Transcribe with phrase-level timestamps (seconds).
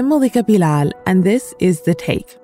[0.00, 2.38] I'm Malika Bilal, and this is The Take.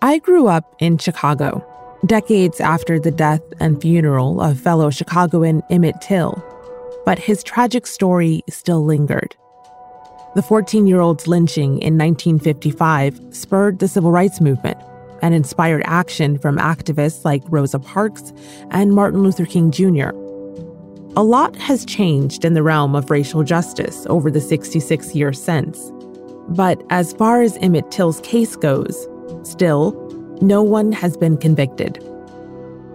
[0.00, 1.62] I grew up in Chicago,
[2.06, 6.42] decades after the death and funeral of fellow Chicagoan Emmett Till,
[7.04, 9.36] but his tragic story still lingered.
[10.34, 14.78] The 14 year old's lynching in 1955 spurred the civil rights movement
[15.20, 18.32] and inspired action from activists like Rosa Parks
[18.70, 20.08] and Martin Luther King Jr.
[21.18, 25.92] A lot has changed in the realm of racial justice over the 66 years since.
[26.48, 29.08] But as far as Emmett Till's case goes,
[29.42, 29.92] still,
[30.40, 32.02] no one has been convicted.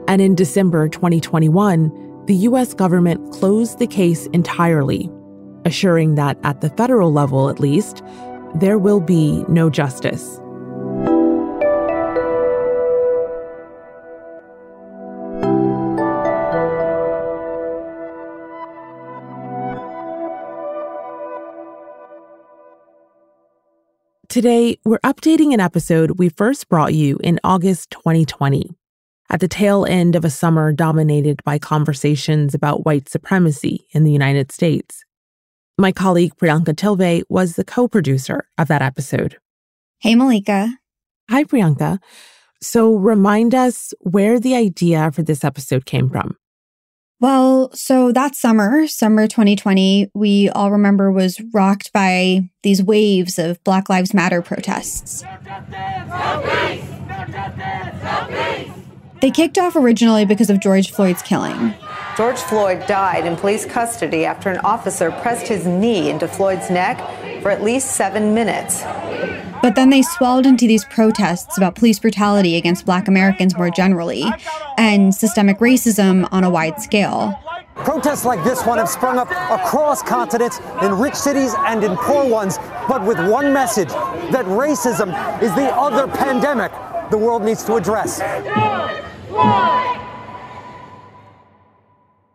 [0.07, 5.09] And in December 2021, the US government closed the case entirely
[5.65, 8.03] assuring that at the federal level, at least,
[8.55, 10.40] there will be no justice.
[24.31, 28.71] Today, we're updating an episode we first brought you in August 2020,
[29.29, 34.11] at the tail end of a summer dominated by conversations about white supremacy in the
[34.13, 35.03] United States.
[35.77, 39.35] My colleague Priyanka Tilve was the co producer of that episode.
[39.99, 40.77] Hey, Malika.
[41.29, 41.99] Hi, Priyanka.
[42.61, 46.37] So, remind us where the idea for this episode came from.
[47.21, 53.63] Well, so that summer, summer 2020, we all remember was rocked by these waves of
[53.63, 55.23] Black Lives Matter protests.
[59.21, 61.75] They kicked off originally because of George Floyd's killing.
[62.17, 66.97] George Floyd died in police custody after an officer pressed his knee into Floyd's neck
[67.43, 68.81] for at least seven minutes.
[69.61, 74.25] But then they swelled into these protests about police brutality against black Americans more generally
[74.77, 77.39] and systemic racism on a wide scale.
[77.75, 82.27] Protests like this one have sprung up across continents, in rich cities and in poor
[82.27, 85.09] ones, but with one message that racism
[85.41, 86.71] is the other pandemic
[87.11, 88.19] the world needs to address.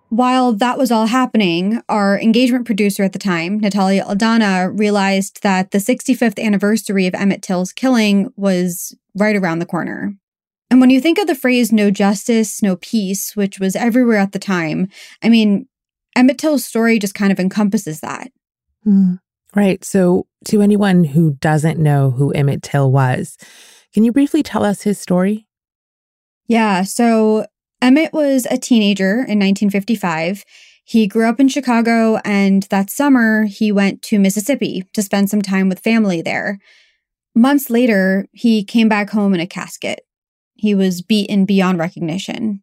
[0.08, 5.72] While that was all happening, our engagement producer at the time, Natalia Aldana, realized that
[5.72, 10.14] the 65th anniversary of Emmett Till's killing was right around the corner.
[10.70, 14.32] And when you think of the phrase no justice, no peace, which was everywhere at
[14.32, 14.88] the time,
[15.22, 15.66] I mean,
[16.14, 18.30] Emmett Till's story just kind of encompasses that.
[18.86, 19.18] Mm,
[19.54, 19.84] right.
[19.84, 23.36] So, to anyone who doesn't know who Emmett Till was,
[23.92, 25.46] can you briefly tell us his story?
[26.46, 26.82] Yeah.
[26.82, 27.46] So,
[27.86, 30.42] Emmett was a teenager in 1955.
[30.82, 35.40] He grew up in Chicago, and that summer he went to Mississippi to spend some
[35.40, 36.58] time with family there.
[37.32, 40.00] Months later, he came back home in a casket.
[40.56, 42.60] He was beaten beyond recognition.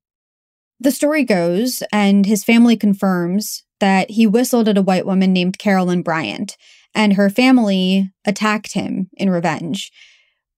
[0.81, 5.57] The story goes, and his family confirms, that he whistled at a white woman named
[5.57, 6.57] Carolyn Bryant,
[6.93, 9.89] and her family attacked him in revenge.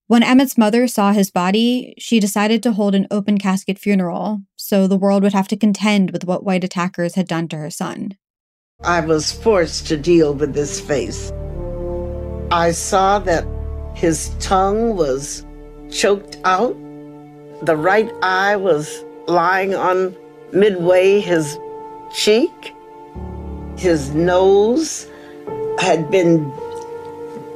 [0.08, 4.86] When Emmett's mother saw his body, she decided to hold an open casket funeral so
[4.86, 8.16] the world would have to contend with what white attackers had done to her son.
[8.84, 11.32] I was forced to deal with this face.
[12.52, 13.48] I saw that
[13.96, 15.44] his tongue was
[15.90, 16.76] choked out,
[17.64, 20.16] the right eye was lying on
[20.54, 21.58] midway his
[22.14, 22.76] cheek,
[23.76, 25.08] his nose
[25.80, 26.54] had been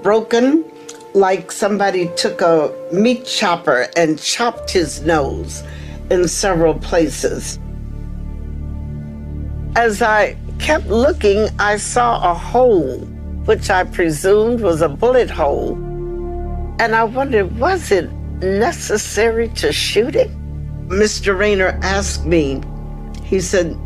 [0.02, 0.66] broken
[1.14, 5.64] like somebody took a meat chopper and chopped his nose
[6.10, 7.60] in several places.
[9.76, 13.00] As I kept looking, I saw a hole,
[13.46, 15.76] which I presumed was a bullet hole.
[16.80, 20.32] And I wondered, was it necessary to shoot it?
[20.88, 21.38] Mr.
[21.38, 22.62] Rayner asked me,
[23.24, 23.78] he said,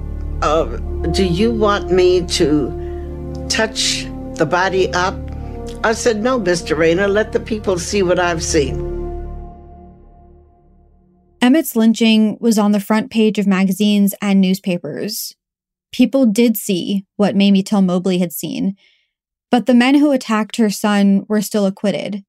[0.42, 0.66] uh,
[1.12, 4.06] Do you want me to touch
[4.36, 5.16] the body up
[5.84, 6.78] I said, No, Mr.
[6.78, 8.94] Rayner, let the people see what I've seen.
[11.42, 15.36] Emmett's lynching was on the front page of magazines and newspapers.
[15.92, 18.78] People did see what Mamie Till Mobley had seen,
[19.52, 22.24] but the men who attacked her son were still acquitted.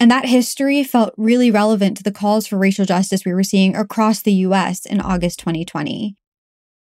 [0.00, 3.76] And that history felt really relevant to the calls for racial justice we were seeing
[3.76, 6.16] across the US in August 2020.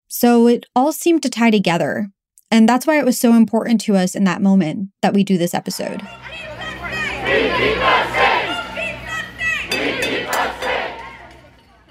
[0.08, 2.12] So it all seemed to tie together
[2.52, 5.38] and that's why it was so important to us in that moment that we do
[5.38, 6.02] this episode.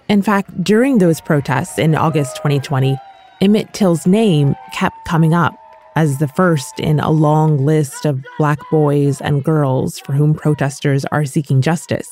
[0.08, 2.96] In fact, during those protests in August 2020,
[3.40, 5.54] Emmett Till's name kept coming up
[5.96, 11.04] as the first in a long list of Black boys and girls for whom protesters
[11.06, 12.08] are seeking justice.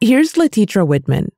[0.00, 1.28] Here's Letetra Widman,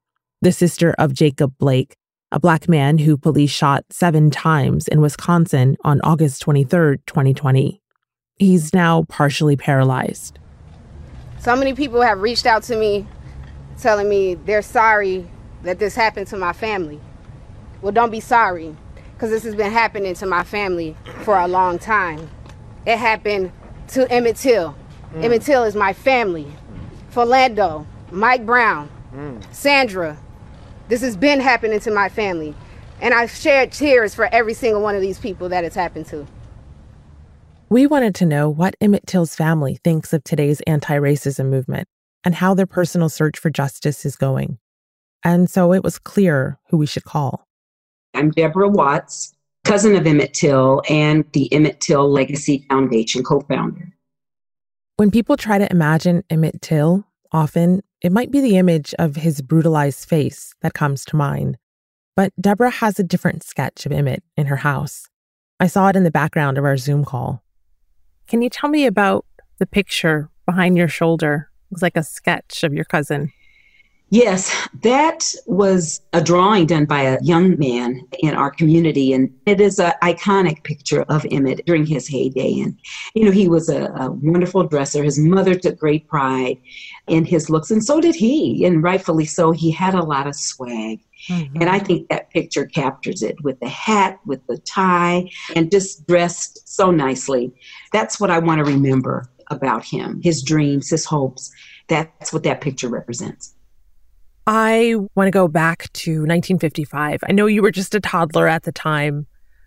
[0.42, 1.96] the sister of Jacob Blake,
[2.32, 7.80] a black man who police shot seven times in Wisconsin on August 23, 2020.
[8.36, 10.38] He's now partially paralyzed.
[11.40, 13.06] So many people have reached out to me
[13.78, 15.28] telling me they're sorry
[15.62, 17.00] that this happened to my family.
[17.82, 18.76] Well, don't be sorry,
[19.14, 22.30] because this has been happening to my family for a long time.
[22.86, 23.52] It happened
[23.88, 24.76] to Emmett Till.
[25.14, 25.24] Mm.
[25.24, 26.46] Emmett Till is my family.
[27.12, 29.42] Philando, Mike Brown, mm.
[29.52, 30.18] Sandra.
[30.90, 32.52] This has been happening to my family.
[33.00, 36.26] And I've shared tears for every single one of these people that it's happened to.
[37.68, 41.86] We wanted to know what Emmett Till's family thinks of today's anti racism movement
[42.24, 44.58] and how their personal search for justice is going.
[45.22, 47.46] And so it was clear who we should call.
[48.12, 49.32] I'm Deborah Watts,
[49.62, 53.92] cousin of Emmett Till and the Emmett Till Legacy Foundation co founder.
[54.96, 59.42] When people try to imagine Emmett Till, often it might be the image of his
[59.42, 61.58] brutalized face that comes to mind.
[62.16, 65.08] But Deborah has a different sketch of Emmett in her house.
[65.58, 67.42] I saw it in the background of our Zoom call.
[68.26, 69.26] Can you tell me about
[69.58, 71.50] the picture behind your shoulder?
[71.70, 73.32] It was like a sketch of your cousin.
[74.12, 79.60] Yes, that was a drawing done by a young man in our community, and it
[79.60, 82.58] is an iconic picture of Emmett during his heyday.
[82.58, 82.76] And
[83.14, 85.04] you know, he was a, a, wonderful dresser.
[85.04, 86.58] His mother took great pride
[87.06, 89.52] in his looks, and so did he, and rightfully so.
[89.52, 90.98] He had a lot of swag,
[91.28, 91.60] mm-hmm.
[91.60, 96.08] and I think that picture captures it with the hat, with the tie, and just
[96.08, 97.54] dressed so nicely.
[97.92, 101.52] That's what I want to remember about him: his dreams, his hopes.
[101.86, 103.54] That's what that picture represents.
[104.46, 107.20] I want to go back to 1955.
[107.28, 109.26] I know you were just a toddler at the time,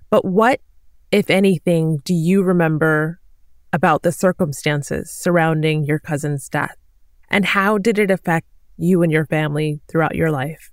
[0.10, 0.62] but what,
[1.12, 3.20] if anything, do you remember
[3.72, 6.76] about the circumstances surrounding your cousin's death?
[7.30, 8.48] And how did it affect
[8.78, 10.72] you and your family throughout your life?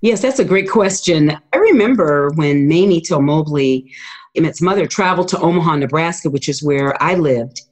[0.00, 1.38] Yes, that's a great question.
[1.52, 3.90] I remember when Mamie Till Mobley,
[4.34, 7.62] Emmett's mother, traveled to Omaha, Nebraska, which is where I lived,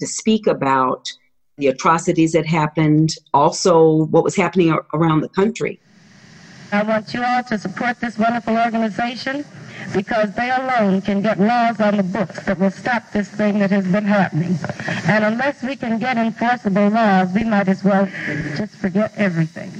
[0.00, 1.08] to speak about
[1.56, 5.80] the atrocities that happened, also what was happening around the country.
[6.72, 9.44] I want you all to support this wonderful organization
[9.94, 13.70] because they alone can get laws on the books that will stop this thing that
[13.70, 14.58] has been happening.
[15.06, 18.06] And unless we can get enforceable laws, we might as well
[18.56, 19.70] just forget everything.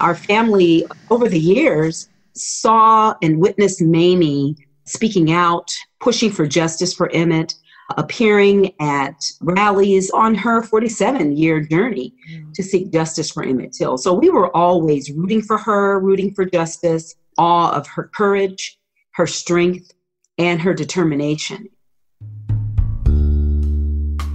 [0.00, 7.10] Our family, over the years, saw and witnessed Mamie speaking out, pushing for justice for
[7.12, 7.54] Emmett,
[7.96, 12.52] appearing at rallies on her 47 year journey mm.
[12.54, 13.98] to seek justice for Emmett Till.
[13.98, 18.78] So we were always rooting for her, rooting for justice, awe of her courage,
[19.12, 19.92] her strength,
[20.38, 21.68] and her determination.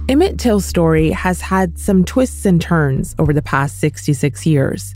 [0.08, 4.92] Emmett Till's story has had some twists and turns over the past 66 years.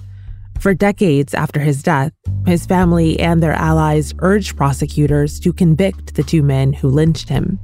[0.59, 2.13] For decades after his death,
[2.47, 7.61] his family and their allies urged prosecutors to convict the two men who lynched him.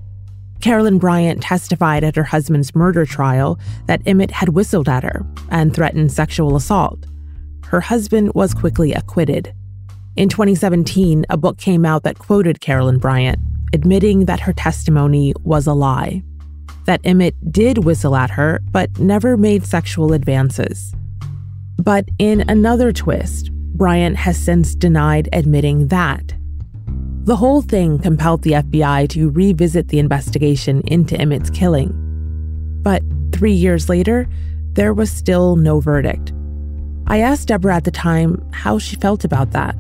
[0.61, 5.75] Carolyn Bryant testified at her husband's murder trial that Emmett had whistled at her and
[5.75, 7.07] threatened sexual assault.
[7.67, 9.55] Her husband was quickly acquitted.
[10.17, 13.39] In 2017, a book came out that quoted Carolyn Bryant,
[13.73, 16.23] admitting that her testimony was a lie.
[16.87, 20.95] That Emmett did whistle at her, but never made sexual advances.
[21.79, 26.35] But in another twist, Bryant has since denied admitting that.
[27.25, 31.93] The whole thing compelled the FBI to revisit the investigation into Emmett's killing.
[32.83, 34.27] But three years later,
[34.73, 36.33] there was still no verdict.
[37.09, 39.77] I asked Deborah at the time how she felt about that.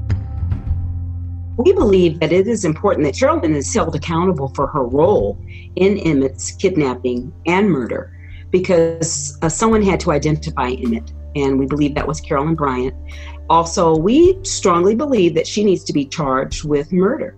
[1.57, 5.43] We believe that it is important that Carolyn is held accountable for her role
[5.77, 8.15] in Emmett's kidnapping and murder
[8.51, 12.95] because uh, someone had to identify Emmett, and we believe that was Carolyn Bryant.
[13.51, 17.37] Also, we strongly believe that she needs to be charged with murder,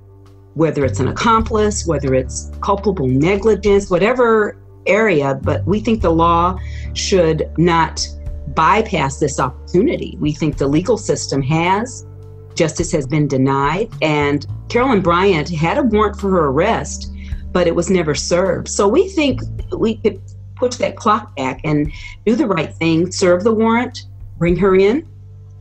[0.52, 6.59] whether it's an accomplice, whether it's culpable negligence, whatever area, but we think the law
[6.92, 8.07] should not
[8.49, 10.19] bypass this opportunity.
[10.21, 12.07] We think the legal system has.
[12.54, 13.88] Justice has been denied.
[14.02, 17.11] And Carolyn Bryant had a warrant for her arrest,
[17.52, 18.69] but it was never served.
[18.69, 19.40] So we think
[19.75, 20.21] we could
[20.57, 21.90] push that clock back and
[22.26, 25.09] do the right thing, serve the warrant, bring her in,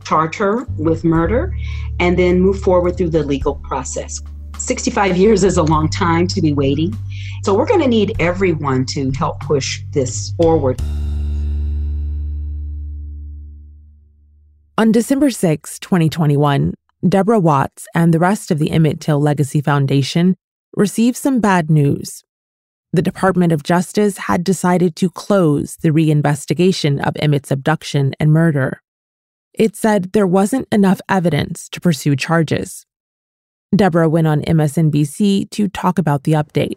[0.04, 1.54] charge her with murder,
[2.00, 4.20] and then move forward through the legal process.
[4.58, 6.96] 65 years is a long time to be waiting.
[7.42, 10.80] So we're going to need everyone to help push this forward.
[14.78, 16.74] On December 6, 2021,
[17.08, 20.36] Deborah Watts and the rest of the Emmett Till Legacy Foundation
[20.76, 22.24] received some bad news.
[22.92, 28.81] The Department of Justice had decided to close the reinvestigation of Emmett's abduction and murder.
[29.54, 32.86] It said there wasn't enough evidence to pursue charges.
[33.74, 36.76] Deborah went on MSNBC to talk about the update.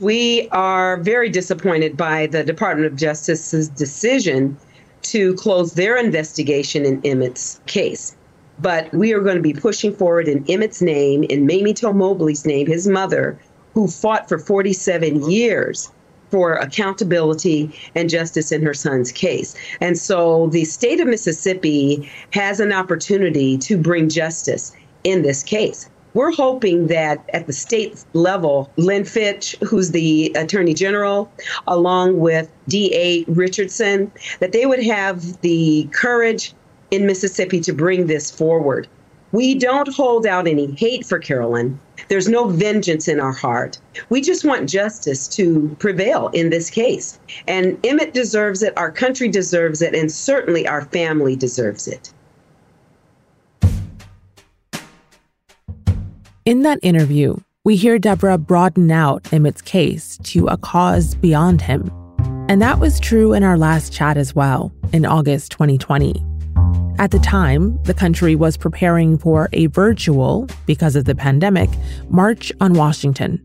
[0.00, 4.56] We are very disappointed by the Department of Justice's decision
[5.02, 8.16] to close their investigation in Emmett's case.
[8.58, 12.44] But we are going to be pushing forward in Emmett's name, in Mamie Till Mobley's
[12.44, 13.38] name, his mother,
[13.74, 15.90] who fought for 47 years
[16.30, 19.54] for accountability and justice in her son's case.
[19.80, 24.72] And so the state of Mississippi has an opportunity to bring justice
[25.04, 25.88] in this case.
[26.12, 31.30] We're hoping that at the state level, Lynn Fitch, who's the Attorney General,
[31.68, 33.24] along with D.A.
[33.30, 34.10] Richardson,
[34.40, 36.52] that they would have the courage
[36.90, 38.88] in Mississippi to bring this forward.
[39.32, 41.78] We don't hold out any hate for Carolyn.
[42.08, 43.78] There's no vengeance in our heart.
[44.08, 47.20] We just want justice to prevail in this case.
[47.46, 52.12] And Emmett deserves it, our country deserves it, and certainly our family deserves it.
[56.44, 61.92] In that interview, we hear Deborah broaden out Emmett's case to a cause beyond him.
[62.48, 66.24] And that was true in our last chat as well, in August 2020.
[67.00, 71.70] At the time, the country was preparing for a virtual, because of the pandemic,
[72.10, 73.40] March on Washington.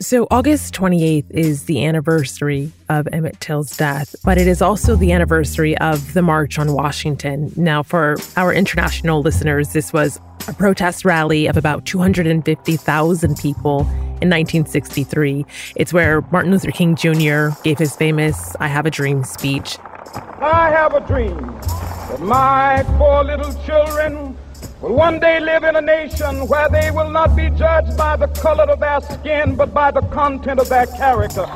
[0.00, 5.12] So, August 28th is the anniversary of Emmett Till's death, but it is also the
[5.12, 7.52] anniversary of the March on Washington.
[7.54, 13.82] Now, for our international listeners, this was a protest rally of about 250,000 people
[14.20, 15.46] in 1963.
[15.76, 17.50] It's where Martin Luther King Jr.
[17.62, 19.78] gave his famous I Have a Dream speech.
[20.14, 24.36] I have a dream that my four little children
[24.80, 28.28] will one day live in a nation where they will not be judged by the
[28.28, 31.46] color of their skin, but by the content of their character.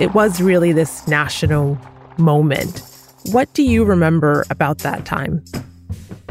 [0.00, 1.78] It was really this national
[2.16, 2.82] moment.
[3.32, 5.44] What do you remember about that time?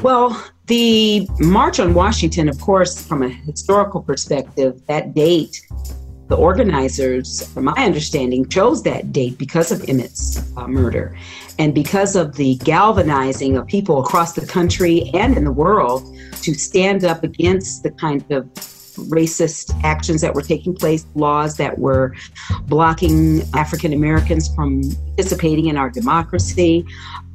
[0.01, 5.61] Well, the March on Washington, of course, from a historical perspective, that date
[6.29, 11.17] the organizers, from my understanding, chose that date because of Emmett's uh, murder
[11.57, 16.53] and because of the galvanizing of people across the country and in the world to
[16.53, 18.45] stand up against the kind of
[19.09, 22.15] racist actions that were taking place, laws that were
[22.67, 26.85] blocking African Americans from participating in our democracy.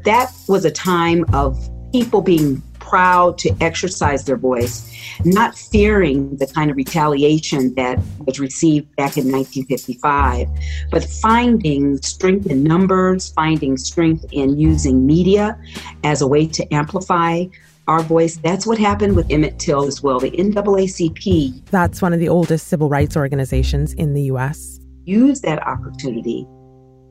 [0.04, 1.58] That was a time of
[1.90, 2.62] people being
[2.94, 4.88] proud to exercise their voice,
[5.24, 10.46] not fearing the kind of retaliation that was received back in 1955,
[10.92, 15.58] but finding strength in numbers, finding strength in using media
[16.04, 17.44] as a way to amplify
[17.88, 18.36] our voice.
[18.36, 20.20] That's what happened with Emmett Till as well.
[20.20, 21.68] The NAACP.
[21.72, 24.78] That's one of the oldest civil rights organizations in the U.S.
[25.04, 26.46] Use that opportunity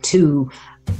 [0.03, 0.49] to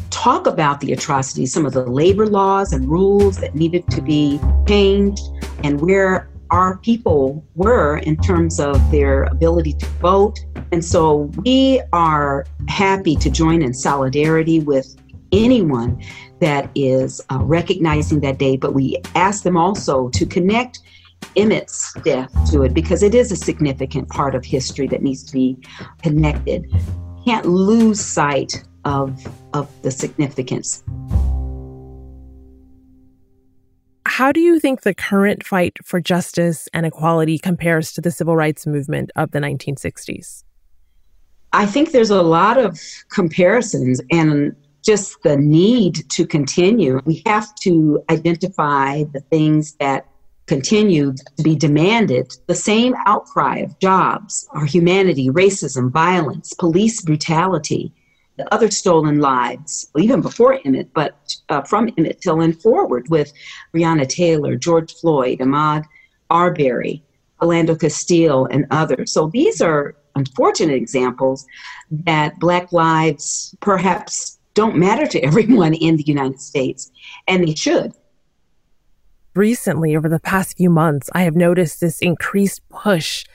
[0.10, 4.40] talk about the atrocities, some of the labor laws and rules that needed to be
[4.68, 5.24] changed,
[5.64, 10.40] and where our people were in terms of their ability to vote.
[10.72, 14.96] And so we are happy to join in solidarity with
[15.32, 16.02] anyone
[16.40, 20.80] that is uh, recognizing that day, but we ask them also to connect
[21.36, 25.34] Emmett's death to it because it is a significant part of history that needs to
[25.34, 25.58] be
[26.02, 26.72] connected.
[27.26, 30.84] Can't lose sight of, of the significance.
[34.06, 38.36] How do you think the current fight for justice and equality compares to the civil
[38.36, 40.44] rights movement of the 1960s?
[41.52, 47.00] I think there's a lot of comparisons and just the need to continue.
[47.06, 50.06] We have to identify the things that
[50.46, 52.36] continue to be demanded.
[52.48, 57.94] The same outcry of jobs, our humanity, racism, violence, police brutality,
[58.38, 63.32] the other stolen lives, even before Emmett, but uh, from Emmett Till and forward with
[63.74, 65.84] Breonna Taylor, George Floyd, Ahmaud
[66.30, 67.04] Arbery,
[67.40, 69.12] Philando Castile, and others.
[69.12, 71.46] So these are unfortunate examples
[71.92, 76.92] that Black lives perhaps don't matter to everyone in the United States,
[77.28, 77.94] and they should.
[79.36, 83.26] Recently, over the past few months, I have noticed this increased push.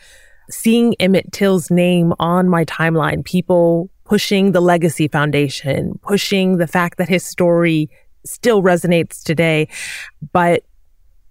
[0.50, 6.96] Seeing Emmett Till's name on my timeline, people pushing the Legacy Foundation, pushing the fact
[6.96, 7.90] that his story
[8.24, 9.68] still resonates today.
[10.32, 10.64] But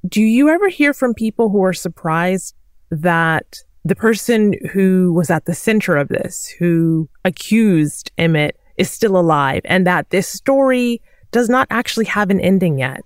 [0.07, 2.55] do you ever hear from people who are surprised
[2.91, 9.17] that the person who was at the center of this, who accused Emmett, is still
[9.17, 13.01] alive and that this story does not actually have an ending yet?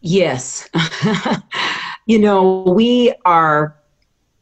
[0.00, 0.68] Yes.
[2.06, 3.76] you know, we are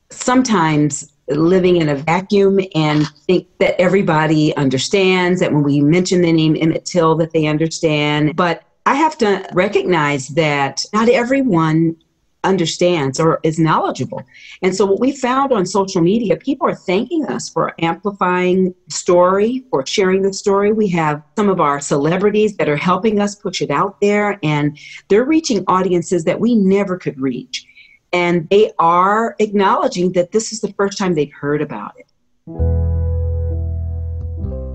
[0.09, 6.33] sometimes living in a vacuum and think that everybody understands that when we mention the
[6.33, 8.37] name Emmett Till that they understand.
[8.37, 11.97] But I have to recognize that not everyone
[12.45, 14.23] understands or is knowledgeable.
[14.63, 18.95] And so, what we found on social media, people are thanking us for amplifying the
[18.95, 20.73] story, for sharing the story.
[20.73, 24.79] We have some of our celebrities that are helping us push it out there, and
[25.09, 27.67] they're reaching audiences that we never could reach.
[28.13, 32.07] And they are acknowledging that this is the first time they've heard about it.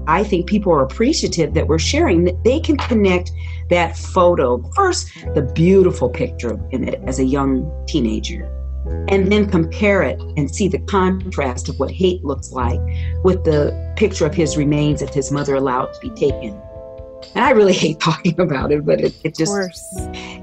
[0.08, 3.32] I think people are appreciative that we're sharing that they can connect
[3.70, 4.62] that photo.
[4.74, 8.52] First the beautiful picture in it as a young teenager
[9.08, 12.80] and then compare it and see the contrast of what hate looks like
[13.24, 16.60] with the picture of his remains that his mother allowed to be taken.
[17.34, 19.54] And I really hate talking about it, but it, it just,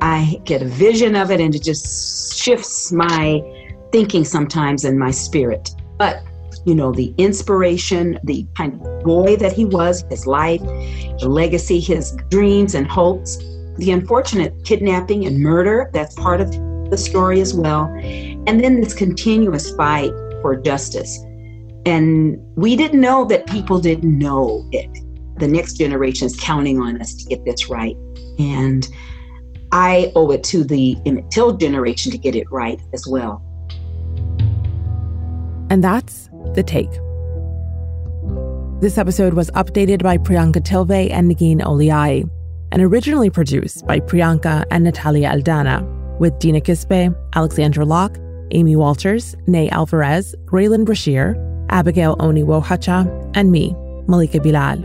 [0.00, 3.40] I get a vision of it and it just shifts my
[3.92, 5.70] thinking sometimes and my spirit.
[5.98, 6.22] But
[6.64, 11.80] you know, the inspiration, the kind of boy that he was, his life, the legacy,
[11.80, 13.38] his dreams and hopes,
[13.78, 16.50] the unfortunate kidnapping and murder, that's part of
[16.90, 17.84] the story as well.
[18.46, 21.18] And then this continuous fight for justice.
[21.84, 24.90] And we didn't know that people didn't know it.
[25.38, 27.96] The next generation is counting on us to get this right.
[28.38, 28.86] And
[29.72, 30.96] I owe it to the
[31.30, 33.42] Till generation to get it right as well.
[35.70, 36.92] And that's the Take.
[38.82, 42.28] This episode was updated by Priyanka Tilve and Negin Owliaei,
[42.70, 45.82] and originally produced by Priyanka and Natalia Aldana,
[46.18, 48.18] with Dina Kesbeh, Alexandra Locke,
[48.50, 51.36] Amy Walters, Ney Alvarez, Raylan Brashear,
[51.70, 53.74] Abigail Oni Wohacha, and me,
[54.06, 54.84] Malika Bilal.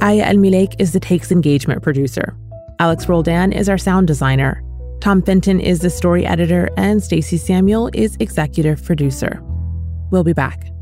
[0.00, 0.44] Aya El
[0.78, 2.36] is the Take's engagement producer.
[2.80, 4.62] Alex Roldan is our sound designer.
[5.00, 9.40] Tom Fenton is the story editor, and Stacey Samuel is executive producer.
[10.10, 10.73] We'll be back.